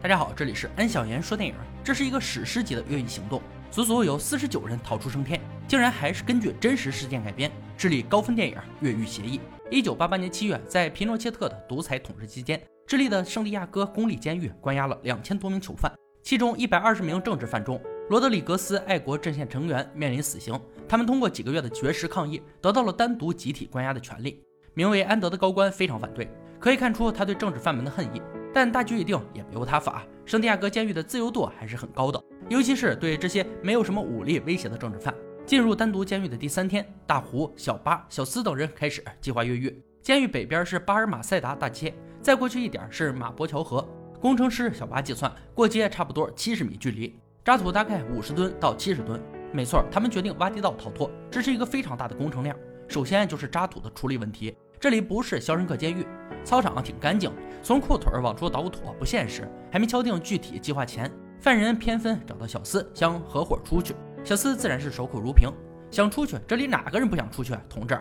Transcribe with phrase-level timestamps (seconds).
[0.00, 1.56] 大家好，这里是安小言说电影。
[1.82, 7.50] 这是一个史诗级的越狱行动，足足有四十九人逃出升天，竟然还是根据真实事件改编。
[7.76, 9.38] 智利高分电影《越狱协议》。
[9.72, 15.92] 一九八八年七月，在皮诺切特的独裁统治期间，智利的圣地亚哥公立监狱关押了两千多名囚犯，
[16.22, 20.58] 其中一百二十名政治犯中，罗德里格斯爱国阵线成员面临死刑。
[20.88, 24.40] 他们通过几个月的绝食抗议，得到了单独集体关押的权利。
[24.74, 26.30] 名为安德的高官非常反对，
[26.60, 28.22] 可以看出他对政治犯们的恨意。
[28.52, 30.04] 但大局已定，也别无他法。
[30.24, 35.14] 圣地亚哥监狱的自由度还是很高的，尤其是对这些没有什么武力威胁的政治犯。
[35.46, 39.82] 进入单独监狱的第三天，大胡、小巴、小斯等人开始计划越狱。
[40.02, 43.86] 监狱北边是巴尔马塞达大街，再过去一点是马伯桥河。
[44.20, 49.18] 工程师小巴计算，过街差不多七十米距离，渣土大概五十吨到七十吨。
[49.52, 52.54] 没错，他们决定挖地道逃脱，这是一个非常大的工程量。
[52.86, 56.06] 首先就是渣土的处理问题，这里不是肖申克监狱。
[56.44, 57.32] 操场挺干净，
[57.62, 59.46] 从裤腿往出倒土不现实。
[59.70, 61.10] 还没敲定具体计划前，
[61.40, 63.94] 犯人偏分找到小斯，想合伙出去。
[64.24, 65.50] 小斯自然是守口如瓶，
[65.90, 67.52] 想出去，这里哪个人不想出去？
[67.52, 67.98] 啊同志，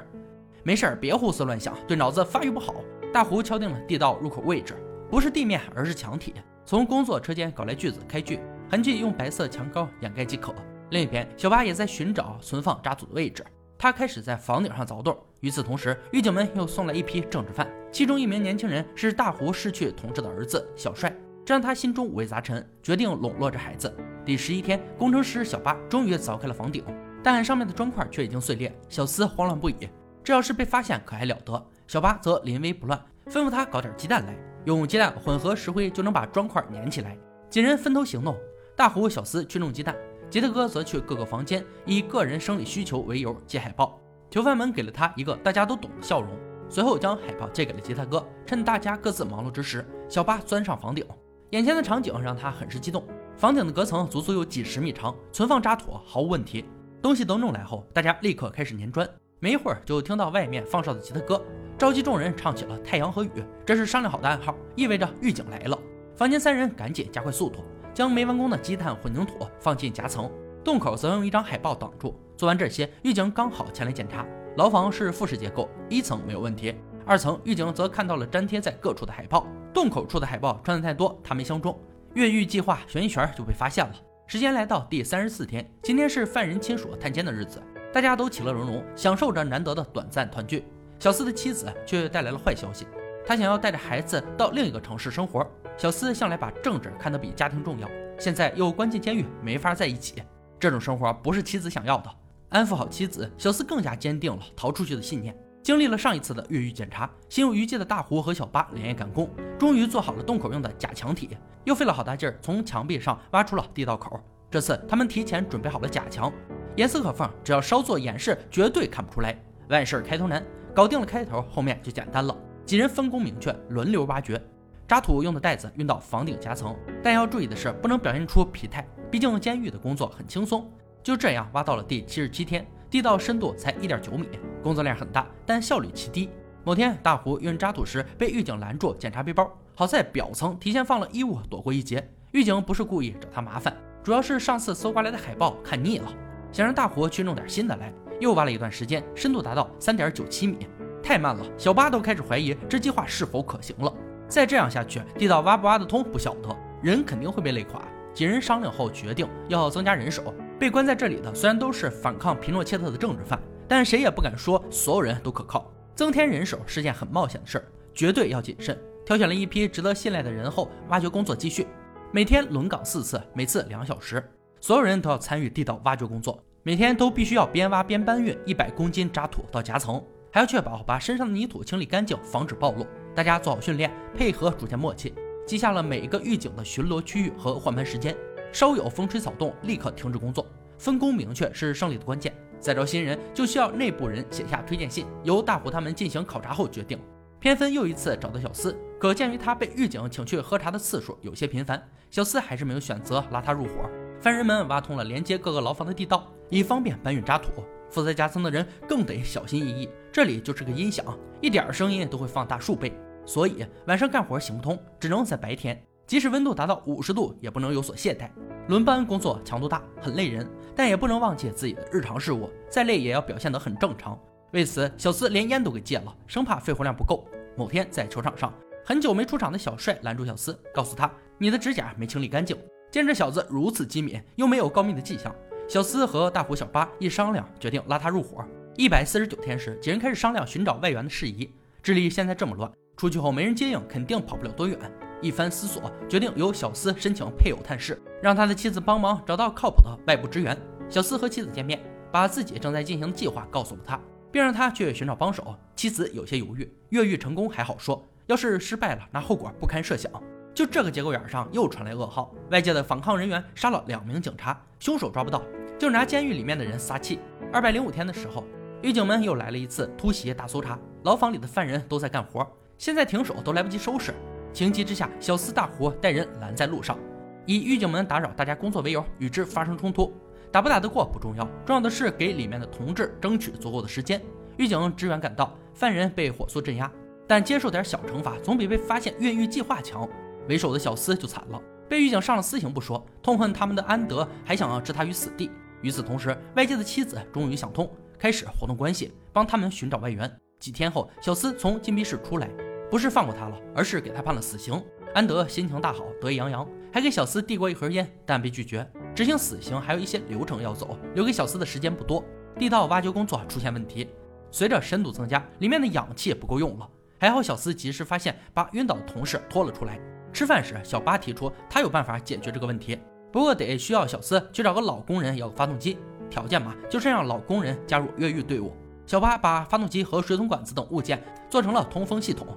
[0.63, 2.75] 没事儿，别胡思乱想，对脑子发育不好。
[3.13, 4.75] 大胡敲定了地道入口位置，
[5.09, 6.35] 不是地面，而是墙体。
[6.63, 10.53] 从工作车间搞来锯子开锯，痕迹用白色墙膏掩盖即可。
[10.91, 13.43] 另一边，小巴也在寻找存放渣土的位置。
[13.77, 15.17] 他开始在房顶上凿洞。
[15.41, 23.95] 与此同时，狱警们又送来一批政治犯，其中一名年轻人是大胡失去同志的儿子小帅，这让他心中五味杂陈，决定笼络着孩子。
[24.25, 26.83] 第十一天，工程师小巴终于凿开了房顶，
[27.23, 28.75] 但上面的砖块却已经碎裂。
[28.89, 29.87] 小斯慌乱不已，
[30.23, 31.65] 这要是被发现可还了得？
[31.87, 37.17] 小巴则临危不乱，吩咐他搞点鸡蛋来，用鸡蛋混合石灰就能把砖块粘起来。
[37.49, 38.35] 几人分头行动，
[38.75, 39.95] 大胡、小斯去弄鸡蛋。
[40.29, 43.99] 吉特哥则去各个房间，以个人生理需求为由借海报。
[44.29, 46.29] 囚犯们给了他一个大家都懂的笑容，
[46.67, 48.25] 随后将海报借给了吉他哥。
[48.45, 51.05] 趁大家各自忙碌之时，小巴钻上房顶。
[51.51, 53.05] 眼前的场景让他很是激动。
[53.37, 56.65] 房顶的隔层足足有几十米长，存放渣土毫无问题。
[57.01, 59.07] 东西都弄来后，大家立刻开始粘砖。
[59.39, 61.41] 没一会儿，就听到外面放哨的吉他哥
[61.77, 63.29] 召集众人唱起了《太阳和雨》，
[63.65, 65.79] 这是商量好的暗号，意味着狱警来了。
[66.15, 67.63] 房间三人赶紧加快速度。
[67.97, 70.31] 将没完工的积碳混凝土放进夹层，
[70.63, 72.15] 洞口则用一张海报挡住。
[72.37, 74.23] 做完这些，狱警刚好前来检查。
[74.55, 76.75] 牢房是复式结构，一层没有问题，
[77.07, 79.47] 二层狱警则看到了粘贴在各处的海报。
[79.73, 81.75] 洞口处的海报穿的太多，他没相中。
[82.13, 83.95] 越狱计划悬一圈就被发现了。
[84.27, 87.59] 时间来到第三十四天，今天是犯人亲属探监的日子，
[87.91, 90.63] 大家都其乐融融，享受着难得的短暂团聚。
[90.99, 92.85] 小四的妻子却带来了坏消息，
[93.25, 95.43] 他想要带着孩子到另一个城市生活。
[95.77, 100.23] 小斯向来把政治看得比家庭重要，现在又关进监狱，没法在一起。
[100.59, 102.09] 这种生活不是妻子想要的。
[102.49, 105.37] 安抚好妻子，小斯更加坚定了逃出去的信念。
[105.61, 109.29] 经历了上一次的越狱检查，心有余悸的大胡和小巴连夜赶工，
[109.59, 114.19] 终于做好了洞口用的假墙体，又费了好大劲儿从墙壁上挖出了地道口。
[114.49, 116.33] 这次他们提前准备好了假墙，
[116.75, 119.37] 严丝合缝，只要稍作掩饰，绝对看不出来。
[119.69, 120.43] 万事开头难，
[120.73, 122.35] 搞定了开头，后面就简单了。
[122.65, 124.41] 几人分工明确，轮流挖掘。
[124.87, 130.65] 渣土用的袋子运到房顶夹层，但要注意的是，不能表现出疲态，毕竟监狱的工作很轻松。
[131.03, 134.29] 就这样挖到了第七十七天，地道深度才一点九米，
[134.63, 136.29] 工作量很大，但效率奇低。
[136.63, 142.09] 某天，大胡运渣土时被狱警拦住检查背包，好在表层提前放了衣物，躲过一劫。
[142.31, 146.07] 狱警不是故意找他麻烦，主要是上次搜刮来的海报看腻了，
[146.53, 147.93] 想让大胡去弄点新的来。
[148.21, 150.65] 又挖了一段时间，深度达到三点九七米，
[151.03, 151.45] 太慢了。
[151.57, 153.93] 小巴都开始怀疑这计划是否可行了。
[154.27, 157.81] 再这样下去，地道挖不挖得通不晓得，人肯定会被累垮。
[158.13, 160.33] 几人商量后决定要增加人手。
[160.59, 165.71] 被关在这里的虽然都是反抗皮诺切特的政治犯，但谁也不敢说所有人都可靠。
[165.93, 168.77] 增添人手是件很冒险的事儿，绝对要谨慎。
[169.05, 171.67] 挑选了一批值得信赖的人后，挖掘工作继续。
[172.11, 174.23] 每天轮岗四次，每次两小时，
[174.59, 176.43] 所有人都要参与地道挖掘工作。
[176.63, 182.85] 每天都必须要边挖边搬运一百公斤渣土到夹层，还要确保把身上的泥土清理干净，防止暴露。
[183.17, 185.11] 大家做好训练，配合逐渐默契，
[185.43, 188.15] 记下了每一个狱警的巡逻区域和换班时间。
[188.53, 190.45] 稍有风吹草动，立刻停止工作。
[190.77, 192.31] 分工明确是胜利的关键。
[192.59, 196.99] 再招新人，就需要内部人写下推荐信，由大虎他们进行考察后决定。
[197.39, 203.89] 偏分又一次找到小司，可鉴于他被狱警请去喝茶的次数有些频繁，小司还是没有选择拉他入伙。
[204.21, 207.63] 犯人们挖通了连接各个牢房的地道，以方便搬运渣土。
[207.89, 209.89] 负责夹层的人更得小心翼翼。
[210.11, 212.93] 这里就是个音响，一点声音都会放大数倍。
[213.27, 215.79] 所以晚上干活行不通，只能在白天。
[216.07, 218.29] 即使温度达到五十度，也不能有所懈怠。
[218.69, 222.49] 轮班工作强度大，很累人，但也不能忘记自己的日常事务。
[222.69, 224.17] 再累也要表现得很正常。
[224.53, 227.27] 为此，小斯连烟都给戒了，生怕肺活量不够。
[227.57, 228.53] 某天在球场上，
[228.85, 232.57] 很久没出场的小帅拦住小厮，告诉他：“你的指甲没清理干净。”
[232.89, 235.35] 见这小子如此机敏，又没有告密的迹象，
[235.67, 238.41] 小厮和大虎、小八一商量，决定拉他入伙。
[238.77, 241.53] 一百四十九天时，几人开始商量寻找外援的事宜。
[241.83, 244.77] 智利现在这么乱，出去后没人接应，肯定跑不了多远。
[245.21, 250.57] 一番思索，决定由小厮申请配偶探视，让他的妻子帮忙找到靠谱的外部支援。
[250.89, 251.79] 小厮和妻子见面，
[252.11, 253.99] 把自己正在进行的计划告诉了他，
[254.31, 255.55] 并让他去寻找帮手。
[255.75, 258.03] 妻子有些犹豫，越狱成功还好说。
[258.25, 260.11] 要是失败了，那后果不堪设想。
[260.55, 265.43] 就这个节骨眼上，又传来噩耗：外界的反抗人员杀了两名警察，凶手抓不到，
[265.77, 267.19] 就拿监狱里面的人撒气。
[267.53, 268.43] 二百零五天的时候，
[268.81, 272.45] 狱警们又来了一次突袭大搜查，牢房里的犯人都在干活，
[272.77, 274.13] 现在停手都来不及收拾。
[274.53, 276.97] 情急之下，小厮大胡带人拦在路上，
[277.45, 280.13] 以狱警们打扰大家工作为由，与之发生冲突。
[280.51, 284.21] 打不打得过不重要，重要的是给里面的同志争取足够的时间。
[284.55, 286.91] 狱警支援赶到，犯人被火速镇压。
[287.27, 290.07] 但接受点小惩罚，总比被发现越狱计划强。
[290.47, 295.51] 为首的小厮就惨了，被狱警上了私刑不说，痛恨他们的安德还想要置他于死地。
[295.81, 300.31] 与此同时，外界的妻子终于想通，开始活动关系，帮他们寻找外援。
[300.57, 302.49] 几天后，小厮从禁闭室出来，
[302.89, 304.81] 不是放过他了，而是给他判了死刑。
[305.13, 308.87] 安德心情大好，得意洋洋，还给小斯递过一盒烟，但被拒绝。
[309.15, 312.23] 执行死刑还有一些流程要走，留给小斯的时间不多。
[312.57, 314.07] 地道挖掘工作出现问题，
[314.51, 316.89] 随着深度增加，里面的氧气也不够用了。
[317.19, 319.99] 还好小斯及时发现，把晕倒的同事拖了出来。
[320.31, 322.99] 吃饭时，小八提出他有办法解决这个问题，
[323.31, 325.97] 不过得需要小斯去找个老工人要个发动机，
[326.29, 328.71] 条件嘛就是让老工人加入越狱队伍。
[329.05, 332.47] 小八把发动机和水桶管子等物件做成了通风系统，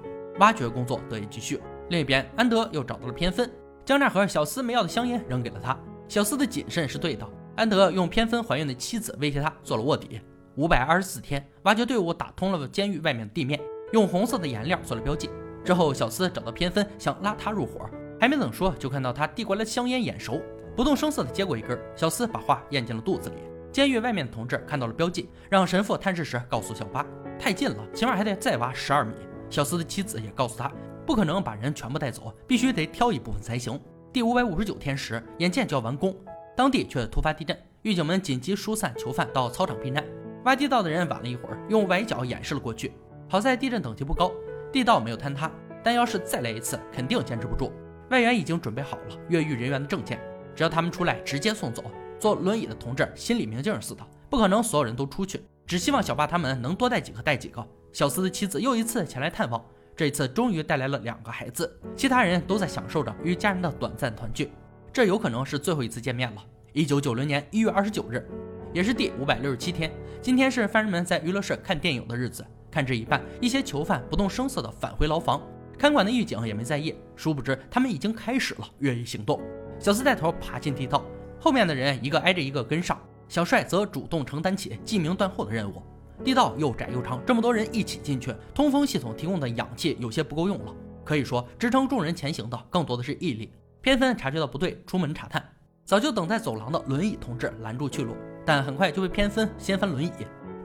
[0.41, 1.61] 挖掘工作得以继续。
[1.89, 3.49] 另一边，安德又找到了偏分，
[3.85, 5.77] 将那盒小斯没要的香烟扔给了他。
[6.07, 10.19] 小斯的谨慎是对的，安德用偏分怀孕的妻子威胁他做了卧底。
[10.55, 13.59] 五百二十四天，挖掘队伍打通了监狱外面的地面。
[13.93, 15.29] 用红色的颜料做了标记
[15.63, 17.87] 之后，小斯找到偏分，想拉他入伙，
[18.19, 20.41] 还没等说，就看到他递过来的香烟眼熟，
[20.75, 21.79] 不动声色的接过一根。
[21.95, 23.35] 小斯把话咽进了肚子里。
[23.71, 27.05] 监狱外面的同志看到了标记，让神父探视时告诉小八，
[27.37, 29.13] 太近了，起码还得再挖十二米。
[29.51, 30.71] 小斯的妻子也告诉他，
[31.05, 33.77] 不可能把人全部带走，必须得挑一部分才行。
[34.13, 36.15] 第五百五十九天时，眼见就要完工，
[36.55, 40.01] 当地却突发地震，狱警们紧急疏散囚犯到操场避难。
[40.45, 42.93] 挖地道的人晚了一会儿，用崴脚掩饰了过去。
[43.27, 44.31] 好在地震等级不高，
[44.71, 45.51] 地道没有坍塌，
[45.83, 47.73] 但要是再来一次，肯定坚持不住。
[48.09, 50.17] 外援已经准备好了越狱人员的证件，
[50.55, 51.83] 只要他们出来，直接送走。
[52.17, 57.67] 坐轮椅的同志心里明镜似的，不可能所有人都出去，只希望小爸他们能多带几个带几个。
[57.93, 59.63] 小斯的妻子又一次前来探望，
[59.95, 64.51] 这一次终于带来了两个孩子，其他人都在享受着与家人的短暂团聚。
[64.93, 66.43] 这有可能是最后一次见面了。
[66.73, 68.25] 一九九零年一月二十九日，
[68.73, 69.91] 也是第五百六十七天，
[70.21, 72.45] 今天是犯人们在娱乐室看电影的日子。
[72.71, 75.41] 看至一半，一些囚犯不动声色地返回牢房，
[75.77, 76.95] 看管的狱警也没在意。
[77.17, 79.41] 殊不知，他们已经开始了越狱行动。
[79.77, 81.03] 小斯带头爬进地道，
[81.37, 82.97] 后面的人一个挨着一个跟上。
[83.27, 85.83] 小帅则主动承担起记名断后的任务。
[86.23, 90.73] 地道又窄又长，这么多人一起进去，通风系统提供的氧气有些不够用了。
[91.03, 93.51] 可以说，支撑众人前行的更多的是毅力。
[93.81, 95.43] 偏分察觉到不对，出门查探。
[95.83, 98.15] 早就等在走廊的轮椅同志拦住去路，
[98.45, 100.11] 但很快就被偏分掀翻轮椅。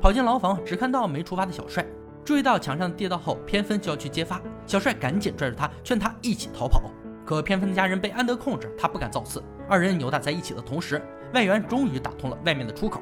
[0.01, 1.85] 跑进牢房，只看到没出发的小帅。
[2.25, 4.41] 注意到墙上的地道后，偏分就要去揭发。
[4.67, 6.83] 小帅赶紧拽住他，劝他一起逃跑。
[7.25, 9.43] 可偏分的家人被安德控制，他不敢造次。
[9.69, 13.01] 二人扭打在一起的同时，外援终于打通了外面的出口。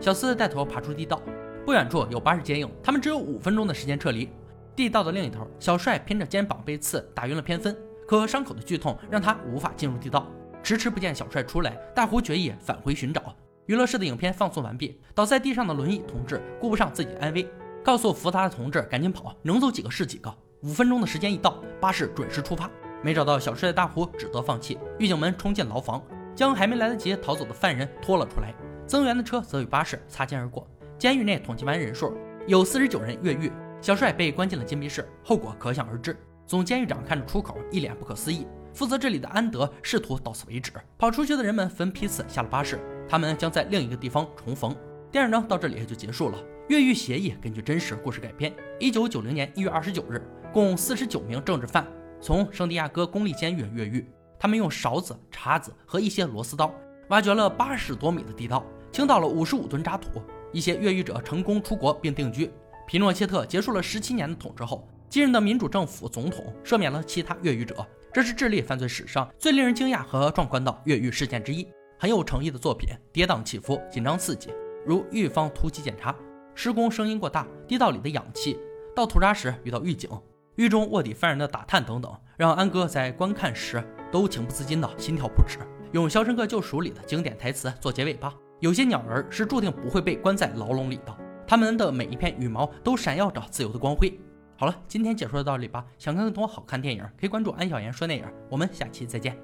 [0.00, 1.20] 小四带头爬出地道，
[1.66, 4.30] 不远处有巴士接应，他们只有五分钟的时间撤离。
[4.76, 7.76] 地道的另一头，小帅拼着肩膀被刺，打晕了偏分。
[8.06, 10.28] 可伤口的剧痛让他无法进入地道，
[10.62, 11.76] 迟迟不见小帅出来。
[11.92, 13.34] 大胡决意返回寻找。
[13.66, 17.44] 娱乐室的影片放送完毕，倒在地上的轮椅同志顾不上自己的安危，
[17.82, 20.32] 告诉扶他的同志赶紧跑，能走几个是几个。
[20.62, 22.70] 五分钟的时间一到，巴士准时出发。
[23.02, 24.78] 没找到小帅的大胡只得放弃。
[25.00, 26.00] 狱警们冲进牢房，
[26.36, 28.54] 将还没来得及逃走的犯人拖了出来。
[28.86, 30.64] 增援的车则与巴士擦肩而过。
[30.98, 33.52] 监狱内统计完人数，有四十九人越狱。
[33.82, 36.16] 小帅被关进了禁闭室，后果可想而知。
[36.46, 38.46] 总监狱长看着出口，一脸不可思议。
[38.72, 40.72] 负责这里的安德试图到此为止。
[40.96, 42.80] 跑出去的人们分批次下了巴士。
[43.08, 44.74] 他们将在另一个地方重逢。
[45.12, 46.38] 电影呢到这里就结束了。
[46.68, 48.52] 越狱协议根据真实故事改编。
[48.80, 50.20] 一九九零年一月二十九日，
[50.52, 51.86] 共四十九名政治犯
[52.20, 54.08] 从圣地亚哥公立监狱越狱。
[54.38, 56.74] 他们用勺子、叉子和一些螺丝刀
[57.10, 60.22] 挖掘了八十多米的地道，倾倒了五十五吨渣土。
[60.56, 62.50] 一些越狱者成功出国并定居。
[62.86, 67.86] 皮诺切特结束了十七年的统治后，继任的民主政府总统赦免了其他越狱者。
[68.10, 71.68] 这是智利犯罪史上最令人惊讶和壮观的越狱事件之一。
[71.98, 74.50] 很有诚意的作品，跌宕起伏，紧张刺激，
[74.86, 76.16] 如狱方突击检查，
[76.54, 78.58] 施工声音过大，地道里的氧气，
[78.94, 80.08] 到土渣时遇到狱警，
[80.54, 85.58] 狱中卧底犯人的打探等等，让安哥在观看时都情不自禁的心跳不止。
[85.92, 91.14] 用《肖申克救赎》里的经典台词做结尾吧：有些鸟儿是注定不会被关在牢笼里的，
[91.46, 94.18] 它们的每一片羽毛都闪耀着自由的光辉。
[94.56, 95.84] 好了，今天解说到这里吧。
[95.98, 98.24] 想看更多好看电影，可以关注安小言说电影。
[98.50, 99.36] 我们下期再见。